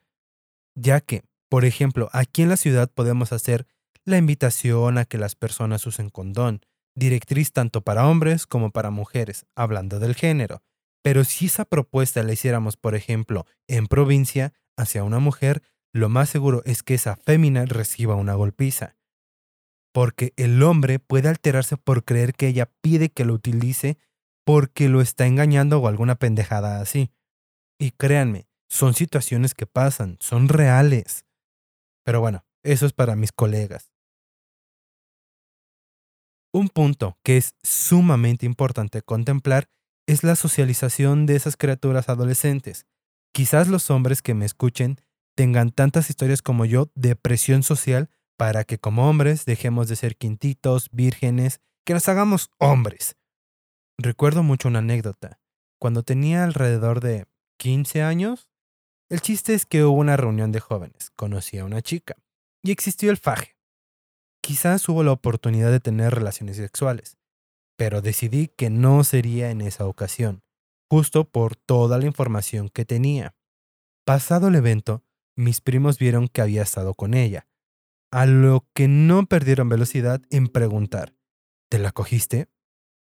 ya 0.76 1.00
que 1.00 1.24
por 1.48 1.64
ejemplo, 1.64 2.08
aquí 2.12 2.42
en 2.42 2.48
la 2.48 2.56
ciudad 2.56 2.90
podemos 2.92 3.32
hacer 3.32 3.66
la 4.06 4.16
invitación 4.16 4.98
a 4.98 5.04
que 5.04 5.18
las 5.18 5.34
personas 5.34 5.86
usen 5.86 6.10
condón, 6.10 6.62
directriz 6.94 7.52
tanto 7.52 7.82
para 7.82 8.06
hombres 8.08 8.46
como 8.46 8.70
para 8.70 8.90
mujeres, 8.90 9.46
hablando 9.54 9.98
del 9.98 10.14
género. 10.14 10.62
Pero 11.02 11.24
si 11.24 11.46
esa 11.46 11.64
propuesta 11.64 12.22
la 12.22 12.32
hiciéramos, 12.32 12.76
por 12.76 12.94
ejemplo, 12.94 13.46
en 13.68 13.86
provincia, 13.86 14.54
hacia 14.76 15.04
una 15.04 15.18
mujer, 15.18 15.62
lo 15.92 16.08
más 16.08 16.30
seguro 16.30 16.62
es 16.64 16.82
que 16.82 16.94
esa 16.94 17.16
fémina 17.16 17.64
reciba 17.64 18.14
una 18.14 18.34
golpiza. 18.34 18.96
Porque 19.92 20.32
el 20.36 20.62
hombre 20.62 20.98
puede 20.98 21.28
alterarse 21.28 21.76
por 21.76 22.04
creer 22.04 22.34
que 22.34 22.48
ella 22.48 22.70
pide 22.82 23.08
que 23.08 23.24
lo 23.24 23.34
utilice 23.34 23.98
porque 24.44 24.88
lo 24.88 25.00
está 25.00 25.26
engañando 25.26 25.78
o 25.78 25.88
alguna 25.88 26.16
pendejada 26.16 26.80
así. 26.80 27.10
Y 27.78 27.92
créanme, 27.92 28.46
son 28.68 28.94
situaciones 28.94 29.54
que 29.54 29.66
pasan, 29.66 30.18
son 30.20 30.48
reales. 30.48 31.24
Pero 32.04 32.20
bueno, 32.20 32.44
eso 32.62 32.86
es 32.86 32.92
para 32.92 33.16
mis 33.16 33.32
colegas. 33.32 33.95
Un 36.56 36.70
punto 36.70 37.18
que 37.22 37.36
es 37.36 37.54
sumamente 37.62 38.46
importante 38.46 39.02
contemplar 39.02 39.68
es 40.06 40.24
la 40.24 40.36
socialización 40.36 41.26
de 41.26 41.36
esas 41.36 41.58
criaturas 41.58 42.08
adolescentes. 42.08 42.86
Quizás 43.34 43.68
los 43.68 43.90
hombres 43.90 44.22
que 44.22 44.32
me 44.32 44.46
escuchen 44.46 44.98
tengan 45.34 45.70
tantas 45.70 46.08
historias 46.08 46.40
como 46.40 46.64
yo 46.64 46.90
de 46.94 47.14
presión 47.14 47.62
social 47.62 48.08
para 48.38 48.64
que 48.64 48.78
como 48.78 49.06
hombres 49.06 49.44
dejemos 49.44 49.88
de 49.88 49.96
ser 49.96 50.16
quintitos, 50.16 50.88
vírgenes, 50.92 51.60
que 51.84 51.92
nos 51.92 52.08
hagamos 52.08 52.48
hombres. 52.56 53.18
Recuerdo 53.98 54.42
mucho 54.42 54.68
una 54.68 54.78
anécdota. 54.78 55.38
Cuando 55.78 56.04
tenía 56.04 56.42
alrededor 56.42 57.00
de 57.00 57.26
15 57.58 58.00
años, 58.00 58.48
el 59.10 59.20
chiste 59.20 59.52
es 59.52 59.66
que 59.66 59.84
hubo 59.84 59.98
una 59.98 60.16
reunión 60.16 60.52
de 60.52 60.60
jóvenes, 60.60 61.10
conocí 61.16 61.58
a 61.58 61.66
una 61.66 61.82
chica 61.82 62.16
y 62.62 62.70
existió 62.70 63.10
el 63.10 63.18
faje. 63.18 63.55
Quizás 64.46 64.88
hubo 64.88 65.02
la 65.02 65.10
oportunidad 65.10 65.72
de 65.72 65.80
tener 65.80 66.14
relaciones 66.14 66.56
sexuales, 66.56 67.18
pero 67.76 68.00
decidí 68.00 68.46
que 68.46 68.70
no 68.70 69.02
sería 69.02 69.50
en 69.50 69.60
esa 69.60 69.88
ocasión, 69.88 70.44
justo 70.88 71.24
por 71.24 71.56
toda 71.56 71.98
la 71.98 72.06
información 72.06 72.68
que 72.68 72.84
tenía. 72.84 73.34
Pasado 74.04 74.46
el 74.46 74.54
evento, 74.54 75.02
mis 75.34 75.60
primos 75.60 75.98
vieron 75.98 76.28
que 76.28 76.42
había 76.42 76.62
estado 76.62 76.94
con 76.94 77.14
ella, 77.14 77.48
a 78.12 78.24
lo 78.26 78.68
que 78.72 78.86
no 78.86 79.26
perdieron 79.26 79.68
velocidad 79.68 80.22
en 80.30 80.46
preguntar, 80.46 81.16
¿te 81.68 81.80
la 81.80 81.90
cogiste? 81.90 82.48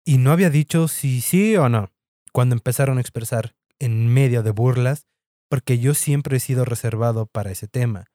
Y 0.04 0.18
no 0.18 0.32
había 0.32 0.50
dicho 0.50 0.86
si 0.86 1.22
sí 1.22 1.56
o 1.56 1.70
no, 1.70 1.94
cuando 2.34 2.54
empezaron 2.54 2.98
a 2.98 3.00
expresar, 3.00 3.56
en 3.78 4.06
medio 4.06 4.42
de 4.42 4.50
burlas, 4.50 5.06
porque 5.48 5.78
yo 5.78 5.94
siempre 5.94 6.36
he 6.36 6.40
sido 6.40 6.66
reservado 6.66 7.24
para 7.24 7.50
ese 7.52 7.68
tema. 7.68 8.10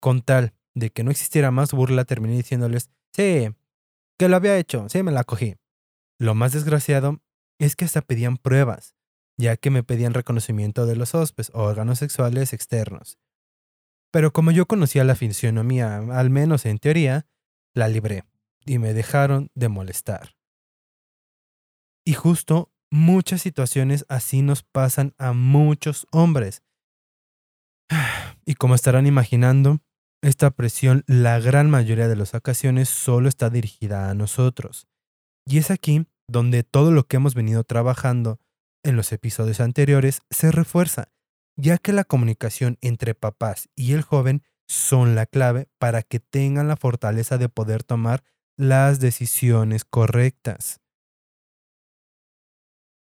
Con 0.00 0.20
tal 0.20 0.52
de 0.74 0.90
que 0.90 1.04
no 1.04 1.10
existiera 1.10 1.50
más 1.50 1.72
burla, 1.72 2.04
terminé 2.04 2.36
diciéndoles, 2.36 2.90
sí, 3.12 3.48
que 4.18 4.28
lo 4.28 4.36
había 4.36 4.58
hecho, 4.58 4.88
sí, 4.88 5.02
me 5.02 5.12
la 5.12 5.24
cogí. 5.24 5.56
Lo 6.18 6.34
más 6.34 6.52
desgraciado 6.52 7.20
es 7.58 7.76
que 7.76 7.84
hasta 7.84 8.02
pedían 8.02 8.36
pruebas, 8.36 8.94
ya 9.36 9.56
que 9.56 9.70
me 9.70 9.82
pedían 9.82 10.14
reconocimiento 10.14 10.86
de 10.86 10.96
los 10.96 11.14
hospes, 11.14 11.50
órganos 11.54 11.98
sexuales 11.98 12.52
externos. 12.52 13.18
Pero 14.10 14.32
como 14.32 14.50
yo 14.50 14.66
conocía 14.66 15.04
la 15.04 15.14
fisionomía, 15.14 15.96
al 15.96 16.30
menos 16.30 16.66
en 16.66 16.78
teoría, 16.78 17.26
la 17.74 17.88
libré 17.88 18.24
y 18.66 18.78
me 18.78 18.92
dejaron 18.92 19.50
de 19.54 19.68
molestar. 19.68 20.36
Y 22.04 22.14
justo 22.14 22.72
Muchas 22.94 23.40
situaciones 23.40 24.04
así 24.10 24.42
nos 24.42 24.62
pasan 24.62 25.14
a 25.16 25.32
muchos 25.32 26.06
hombres. 26.12 26.62
Y 28.44 28.56
como 28.56 28.74
estarán 28.74 29.06
imaginando, 29.06 29.78
esta 30.22 30.50
presión 30.50 31.02
la 31.06 31.40
gran 31.40 31.68
mayoría 31.68 32.08
de 32.08 32.16
las 32.16 32.34
ocasiones 32.34 32.88
solo 32.88 33.28
está 33.28 33.50
dirigida 33.50 34.08
a 34.08 34.14
nosotros. 34.14 34.86
Y 35.44 35.58
es 35.58 35.70
aquí 35.70 36.06
donde 36.28 36.62
todo 36.62 36.92
lo 36.92 37.06
que 37.06 37.16
hemos 37.16 37.34
venido 37.34 37.64
trabajando 37.64 38.38
en 38.84 38.96
los 38.96 39.12
episodios 39.12 39.60
anteriores 39.60 40.22
se 40.30 40.52
refuerza, 40.52 41.08
ya 41.56 41.78
que 41.78 41.92
la 41.92 42.04
comunicación 42.04 42.78
entre 42.80 43.14
papás 43.14 43.68
y 43.76 43.92
el 43.92 44.02
joven 44.02 44.42
son 44.68 45.14
la 45.14 45.26
clave 45.26 45.68
para 45.78 46.02
que 46.02 46.20
tengan 46.20 46.68
la 46.68 46.76
fortaleza 46.76 47.36
de 47.36 47.48
poder 47.48 47.82
tomar 47.82 48.22
las 48.56 49.00
decisiones 49.00 49.84
correctas. 49.84 50.80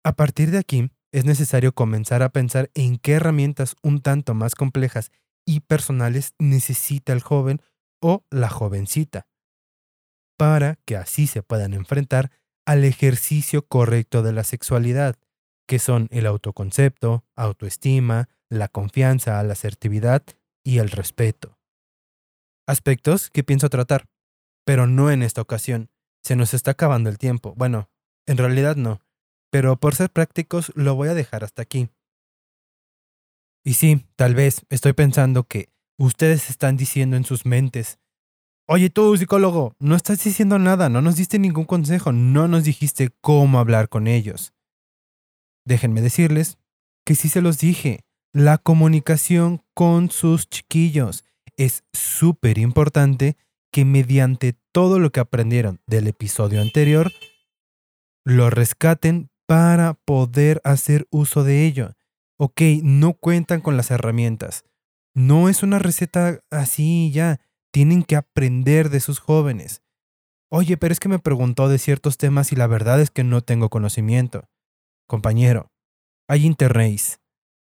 A 0.04 0.14
partir 0.14 0.50
de 0.50 0.59
aquí, 0.59 0.90
es 1.12 1.25
necesario 1.25 1.75
comenzar 1.75 2.23
a 2.23 2.30
pensar 2.30 2.71
en 2.75 2.97
qué 2.97 3.12
herramientas 3.12 3.76
un 3.82 4.00
tanto 4.00 4.35
más 4.35 4.54
complejas 4.54 5.11
y 5.46 5.61
personales 5.61 6.34
necesita 6.38 7.12
el 7.12 7.20
joven 7.20 7.61
o 8.00 8.25
la 8.30 8.49
jovencita, 8.49 9.26
para 10.37 10.76
que 10.84 10.96
así 10.96 11.26
se 11.26 11.42
puedan 11.42 11.72
enfrentar 11.72 12.30
al 12.66 12.84
ejercicio 12.84 13.66
correcto 13.66 14.22
de 14.22 14.32
la 14.32 14.44
sexualidad, 14.44 15.16
que 15.66 15.78
son 15.78 16.08
el 16.11 16.26
autoconcepto, 16.26 17.25
autoestima, 17.37 18.28
la 18.49 18.68
confianza, 18.68 19.42
la 19.42 19.52
asertividad 19.52 20.22
y 20.64 20.78
el 20.78 20.90
respeto. 20.90 21.58
Aspectos 22.66 23.30
que 23.30 23.44
pienso 23.44 23.68
tratar, 23.68 24.06
pero 24.64 24.87
no 24.87 25.11
en 25.11 25.22
esta 25.22 25.40
ocasión. 25.40 25.90
Se 26.22 26.37
nos 26.37 26.54
está 26.54 26.72
acabando 26.72 27.11
el 27.11 27.18
tiempo. 27.18 27.54
Bueno, 27.56 27.90
en 28.26 28.37
realidad 28.37 28.76
no 28.76 29.00
pero 29.52 29.76
por 29.76 29.94
ser 29.94 30.11
prácticos 30.11 30.72
lo 30.75 30.94
voy 30.94 31.11
a 31.11 31.14
dejar 31.14 31.44
hasta 31.44 31.61
aquí. 31.61 31.90
Y 33.64 33.75
sí, 33.75 34.07
tal 34.16 34.35
vez 34.35 34.66
estoy 34.71 34.92
pensando 34.92 35.45
que 35.45 35.69
ustedes 35.99 36.50
están 36.50 36.76
diciendo 36.76 37.16
en 37.16 37.25
sus 37.25 37.47
mentes, 37.47 37.99
oye 38.66 38.90
tú, 38.90 39.16
psicólogo, 39.16 39.76
no 39.78 39.95
estás 39.95 40.23
diciendo 40.25 40.59
nada, 40.59 40.88
no 40.88 41.00
nos 41.00 41.16
diste 41.16 41.38
ningún 41.38 41.64
consejo, 41.64 42.12
no 42.12 42.49
nos 42.49 42.64
dijiste 42.64 43.11
cómo 43.21 43.59
hablar 43.59 43.88
con 43.88 44.07
ellos. 44.07 44.52
Déjenme 45.64 46.00
decirles 46.00 46.59
que 47.04 47.14
sí 47.14 47.28
se 47.28 47.42
los 47.42 47.59
dije, 47.59 48.00
la 48.33 48.59
comunicación 48.59 49.62
con 49.75 50.11
sus 50.11 50.49
chiquillos 50.49 51.25
es 51.57 51.85
súper 51.92 52.59
importante 52.59 53.37
que 53.71 53.85
mediante 53.85 54.54
todo 54.73 54.99
lo 54.99 55.11
que 55.11 55.21
aprendieron 55.21 55.81
del 55.87 56.09
episodio 56.09 56.61
anterior, 56.61 57.11
lo 58.25 58.50
rescaten 58.50 59.31
para 59.47 59.95
poder 59.95 60.61
hacer 60.64 61.07
uso 61.11 61.45
de 61.45 61.66
ello. 61.66 61.95
Ok, 62.44 62.61
no 62.82 63.12
cuentan 63.12 63.61
con 63.61 63.76
las 63.76 63.92
herramientas. 63.92 64.64
No 65.14 65.49
es 65.49 65.62
una 65.62 65.78
receta 65.78 66.40
así 66.50 67.12
ya. 67.12 67.38
Tienen 67.72 68.02
que 68.02 68.16
aprender 68.16 68.90
de 68.90 68.99
sus 68.99 69.20
jóvenes. 69.20 69.84
Oye, 70.50 70.76
pero 70.76 70.90
es 70.90 70.99
que 70.99 71.08
me 71.08 71.20
preguntó 71.20 71.68
de 71.68 71.78
ciertos 71.78 72.18
temas 72.18 72.50
y 72.50 72.56
la 72.56 72.66
verdad 72.66 73.00
es 73.00 73.12
que 73.12 73.22
no 73.22 73.42
tengo 73.42 73.70
conocimiento. 73.70 74.49
Compañero, 75.06 75.70
hay 76.28 76.44
interrace. 76.44 77.18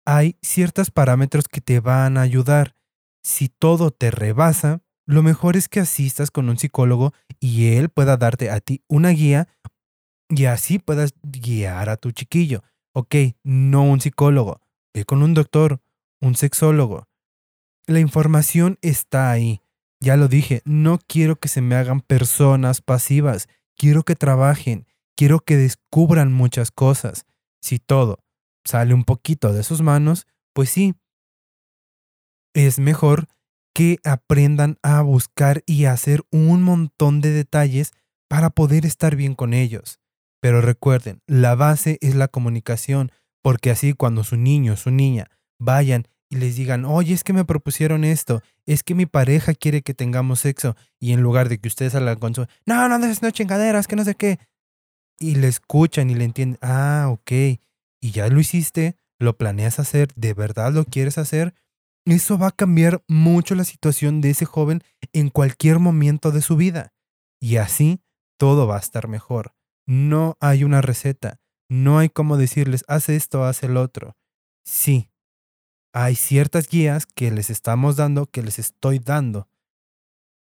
Hay 0.07 0.39
ciertos 0.41 0.89
parámetros 0.89 1.47
que 1.47 1.61
te 1.61 1.79
van 1.79 2.17
a 2.17 2.21
ayudar. 2.21 2.73
Si 3.23 3.49
todo 3.49 3.91
te 3.91 4.09
rebasa, 4.09 4.81
lo 5.05 5.21
mejor 5.21 5.55
es 5.55 5.69
que 5.69 5.81
asistas 5.81 6.31
con 6.31 6.49
un 6.49 6.57
psicólogo 6.57 7.13
y 7.39 7.75
él 7.75 7.89
pueda 7.89 8.17
darte 8.17 8.49
a 8.49 8.59
ti 8.59 8.81
una 8.87 9.09
guía 9.09 9.49
y 10.29 10.45
así 10.45 10.79
puedas 10.79 11.13
guiar 11.21 11.89
a 11.89 11.97
tu 11.97 12.09
chiquillo. 12.09 12.63
Ok, 12.95 13.15
no 13.43 13.83
un 13.83 14.01
psicólogo, 14.01 14.62
ve 14.93 15.05
con 15.05 15.23
un 15.23 15.33
doctor, 15.33 15.81
un 16.21 16.35
sexólogo. 16.35 17.07
La 17.87 17.99
información 17.99 18.77
está 18.81 19.31
ahí. 19.31 19.61
Ya 19.99 20.17
lo 20.17 20.27
dije, 20.27 20.61
no 20.65 20.99
quiero 20.99 21.37
que 21.37 21.47
se 21.47 21.61
me 21.61 21.75
hagan 21.75 22.01
personas 22.01 22.81
pasivas, 22.81 23.47
quiero 23.75 24.03
que 24.03 24.15
trabajen, 24.15 24.85
quiero 25.15 25.39
que 25.39 25.57
descubran 25.57 26.33
muchas 26.33 26.71
cosas. 26.71 27.25
Si 27.61 27.79
todo 27.79 28.19
sale 28.65 28.93
un 28.93 29.03
poquito 29.03 29.53
de 29.53 29.63
sus 29.63 29.81
manos, 29.81 30.27
pues 30.53 30.69
sí, 30.69 30.95
es 32.53 32.79
mejor 32.79 33.27
que 33.73 33.97
aprendan 34.03 34.77
a 34.83 35.01
buscar 35.01 35.63
y 35.65 35.85
hacer 35.85 36.23
un 36.31 36.61
montón 36.61 37.21
de 37.21 37.31
detalles 37.31 37.91
para 38.27 38.49
poder 38.49 38.85
estar 38.85 39.15
bien 39.15 39.35
con 39.35 39.53
ellos. 39.53 39.99
Pero 40.39 40.61
recuerden, 40.61 41.21
la 41.25 41.55
base 41.55 41.97
es 42.01 42.15
la 42.15 42.27
comunicación, 42.27 43.11
porque 43.43 43.69
así 43.69 43.93
cuando 43.93 44.23
su 44.23 44.37
niño, 44.37 44.75
su 44.75 44.89
niña, 44.89 45.29
vayan 45.59 46.07
y 46.29 46.37
les 46.37 46.55
digan, 46.55 46.85
oye, 46.85 47.13
es 47.13 47.23
que 47.23 47.33
me 47.33 47.45
propusieron 47.45 48.03
esto, 48.03 48.41
es 48.65 48.81
que 48.81 48.95
mi 48.95 49.05
pareja 49.05 49.53
quiere 49.53 49.83
que 49.83 49.93
tengamos 49.93 50.39
sexo, 50.39 50.75
y 50.99 51.11
en 51.11 51.21
lugar 51.21 51.47
de 51.49 51.59
que 51.59 51.67
ustedes 51.67 51.93
salgan 51.93 52.17
con 52.17 52.33
su, 52.33 52.47
no, 52.65 52.89
no, 52.89 52.97
no, 52.97 53.07
no 53.07 53.31
chingaderas, 53.31 53.87
que 53.87 53.95
no 53.95 54.03
sé 54.03 54.15
qué, 54.15 54.39
y 55.19 55.35
le 55.35 55.47
escuchan 55.47 56.09
y 56.09 56.15
le 56.15 56.23
entienden, 56.23 56.57
ah, 56.61 57.09
ok, 57.11 57.31
y 58.01 58.11
ya 58.11 58.27
lo 58.29 58.39
hiciste, 58.39 58.97
lo 59.19 59.37
planeas 59.37 59.77
hacer, 59.77 60.07
de 60.15 60.33
verdad 60.33 60.73
lo 60.73 60.85
quieres 60.85 61.19
hacer, 61.19 61.53
eso 62.05 62.37
va 62.37 62.47
a 62.47 62.51
cambiar 62.51 63.03
mucho 63.07 63.55
la 63.55 63.63
situación 63.63 64.19
de 64.19 64.31
ese 64.31 64.45
joven 64.45 64.83
en 65.13 65.29
cualquier 65.29 65.79
momento 65.79 66.31
de 66.31 66.41
su 66.41 66.57
vida. 66.57 66.93
Y 67.39 67.57
así 67.57 68.01
todo 68.37 68.67
va 68.67 68.75
a 68.75 68.79
estar 68.79 69.07
mejor. 69.07 69.55
No 69.85 70.37
hay 70.41 70.63
una 70.63 70.81
receta. 70.81 71.39
No 71.73 71.97
hay 71.97 72.09
como 72.09 72.37
decirles, 72.37 72.85
haz 72.87 73.09
esto, 73.09 73.45
haz 73.45 73.63
el 73.63 73.77
otro. 73.77 74.15
Sí, 74.63 75.09
hay 75.91 76.13
ciertas 76.13 76.67
guías 76.67 77.07
que 77.07 77.31
les 77.31 77.49
estamos 77.49 77.95
dando, 77.95 78.27
que 78.27 78.43
les 78.43 78.59
estoy 78.59 78.99
dando. 78.99 79.49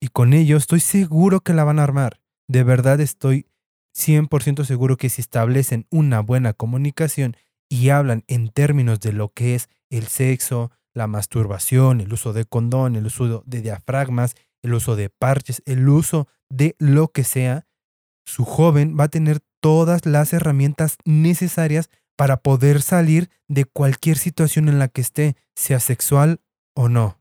Y 0.01 0.07
con 0.07 0.35
ello 0.35 0.57
estoy 0.57 0.79
seguro 0.79 1.41
que 1.41 1.53
la 1.53 1.65
van 1.65 1.81
a 1.81 1.83
armar. 1.83 2.21
De 2.47 2.63
verdad 2.63 3.01
estoy 3.01 3.49
100% 3.93 4.65
seguro 4.65 4.97
que 4.97 5.09
si 5.09 5.21
establecen 5.21 5.89
una 5.91 6.21
buena 6.21 6.53
comunicación 6.53 7.37
y 7.69 7.89
hablan 7.89 8.23
en 8.29 8.49
términos 8.49 9.01
de 9.01 9.13
lo 9.13 9.33
que 9.33 9.57
es 9.57 9.69
el 9.91 10.07
sexo, 10.07 10.71
la 10.95 11.09
masturbación, 11.09 12.01
el 12.01 12.13
uso 12.13 12.35
de 12.35 12.45
condón, 12.45 12.95
el 12.95 13.07
uso 13.07 13.43
de 13.45 13.63
diafragmas, 13.63 14.37
el 14.63 14.75
uso 14.75 14.95
de 14.95 15.11
parches, 15.11 15.61
el 15.67 15.89
uso 15.89 16.29
de 16.49 16.77
lo 16.79 17.09
que 17.09 17.25
sea, 17.25 17.67
su 18.25 18.45
joven 18.45 18.97
va 18.97 19.05
a 19.05 19.09
tener 19.09 19.41
todas 19.67 20.07
las 20.07 20.33
herramientas 20.33 20.97
necesarias 21.05 21.91
para 22.15 22.37
poder 22.37 22.83
salir 22.83 23.31
de 23.49 23.65
cualquier 23.65 24.17
situación 24.17 24.69
en 24.69 24.79
la 24.79 24.87
que 24.87 25.01
esté, 25.01 25.35
sea 25.57 25.81
sexual 25.81 26.41
o 26.73 26.89
no. 26.89 27.19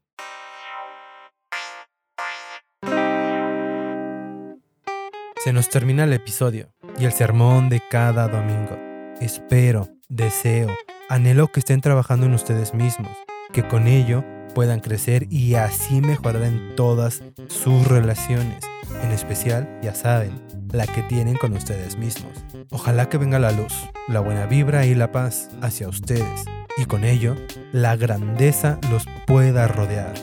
Se 5.44 5.54
nos 5.54 5.70
termina 5.70 6.04
el 6.04 6.14
episodio 6.14 6.72
y 7.00 7.06
el 7.06 7.14
sermón 7.14 7.70
de 7.70 7.82
cada 7.90 8.28
domingo. 8.28 8.78
Espero, 9.20 9.90
deseo, 10.08 10.70
anhelo 11.10 11.48
que 11.48 11.62
estén 11.62 11.82
trabajando 11.82 12.28
en 12.28 12.36
ustedes 12.36 12.76
mismos 12.76 13.18
que 13.54 13.68
con 13.68 13.88
ello 13.88 14.24
puedan 14.54 14.82
crecer 14.82 15.28
y 15.32 15.56
así 15.56 16.02
mejorar 16.02 16.44
en 16.44 16.76
todas 16.76 17.24
sus 17.48 17.88
relaciones, 17.88 18.64
en 19.04 19.12
especial, 19.12 19.80
ya 19.82 19.94
saben, 19.94 20.42
la 20.72 20.88
que 20.88 21.02
tienen 21.04 21.36
con 21.36 21.54
ustedes 21.54 21.98
mismos. 21.98 22.32
Ojalá 22.72 23.10
que 23.10 23.18
venga 23.18 23.40
la 23.40 23.52
luz, 23.52 23.74
la 24.08 24.20
buena 24.20 24.46
vibra 24.46 24.86
y 24.86 24.96
la 24.96 25.12
paz 25.12 25.50
hacia 25.62 25.88
ustedes, 25.88 26.46
y 26.78 26.86
con 26.86 27.04
ello 27.04 27.36
la 27.72 27.96
grandeza 27.96 28.80
los 28.92 29.06
pueda 29.26 29.68
rodear. 29.68 30.14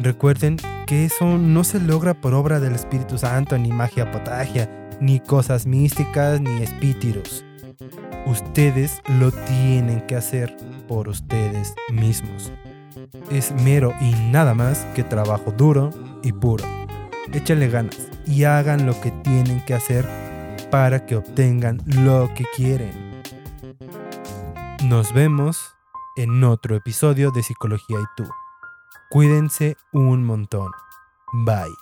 Recuerden 0.00 0.56
que 0.86 1.04
eso 1.04 1.38
no 1.38 1.64
se 1.64 1.80
logra 1.80 2.14
por 2.14 2.34
obra 2.34 2.60
del 2.60 2.74
Espíritu 2.74 3.18
Santo, 3.18 3.56
ni 3.58 3.70
magia 3.70 4.10
potagia, 4.10 4.68
ni 5.00 5.20
cosas 5.20 5.66
místicas, 5.66 6.40
ni 6.40 6.62
espíritus. 6.62 7.44
Ustedes 8.26 9.02
lo 9.18 9.30
tienen 9.30 10.00
que 10.06 10.16
hacer 10.16 10.56
por 10.88 11.08
ustedes 11.08 11.74
mismos. 11.92 12.52
Es 13.30 13.52
mero 13.62 13.92
y 14.00 14.12
nada 14.30 14.54
más 14.54 14.86
que 14.94 15.04
trabajo 15.04 15.52
duro 15.52 15.90
y 16.22 16.32
puro. 16.32 16.64
Échale 17.34 17.68
ganas 17.68 18.08
y 18.26 18.44
hagan 18.44 18.86
lo 18.86 19.00
que 19.00 19.10
tienen 19.10 19.64
que 19.64 19.74
hacer 19.74 20.08
para 20.70 21.04
que 21.04 21.16
obtengan 21.16 21.82
lo 21.84 22.32
que 22.34 22.44
quieren. 22.54 23.22
Nos 24.84 25.12
vemos 25.12 25.74
en 26.16 26.44
otro 26.44 26.76
episodio 26.76 27.32
de 27.32 27.42
Psicología 27.42 27.98
y 28.00 28.04
tú. 28.16 28.28
Cuídense 29.10 29.76
un 29.92 30.24
montón. 30.24 30.70
Bye. 31.44 31.74